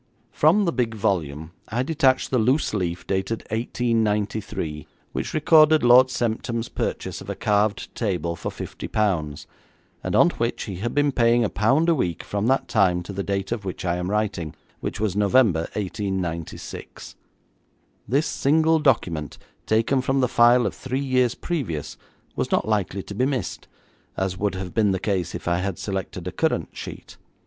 [0.31, 6.69] From the big volume I detached the loose leaf, dated 1893, which recorded Lord Semptam's
[6.69, 9.45] purchase of a carved table for fifty pounds,
[10.03, 13.13] and on which he had been paying a pound a week from that time to
[13.13, 17.15] the date of which I am writing, which was November, 1896.
[18.07, 19.37] This single document
[19.67, 21.95] taken from the file of three years previous,
[22.35, 23.67] was not likely to be missed,
[24.17, 27.17] as would have been the case if I had selected a current sheet.